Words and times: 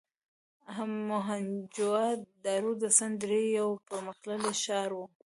موهنچودارو 1.07 2.71
د 2.81 2.83
سند 2.97 3.15
درې 3.23 3.41
یو 3.59 3.69
پرمختللی 3.87 4.53
ښار 4.63 4.89
و. 4.97 5.01